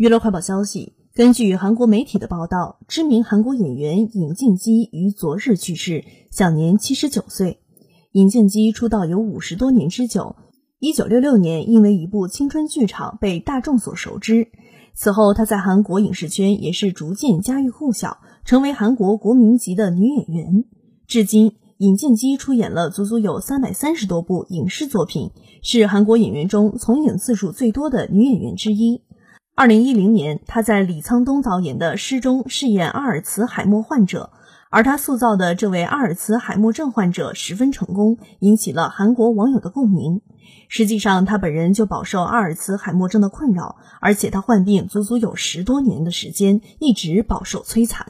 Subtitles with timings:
[0.00, 7.60] 娱乐快报消息：根据韩国媒体的报道，知名韩国演员尹静基于昨日去世，享年七十九岁。
[8.12, 10.36] 尹静基出道有五十多年之久，
[10.78, 14.48] 一九六六年因为一部青春剧场被大众所熟知。
[14.94, 20.64] 此后，她在韩国影视圈也是逐渐家喻户晓，成为韩国国民级的女演员。
[21.06, 25.30] 至今，尹静基出演了足足有三百三十多部影视作品，
[25.62, 29.02] 是韩国演员中从影次数最多的女演员之一。
[29.60, 34.30] 二零一零年，他在李沧东导演的《诗》中饰演阿尔茨海默患者，
[34.70, 40.22] 而他塑造的这位阿尔茨海默症患者十分成功，引起了韩国网友的共鸣。
[40.70, 48.06] 实际上，他本人就饱受阿尔茨海默症的困扰，而且他患病足足有十多年的时间，一直饱受摧残。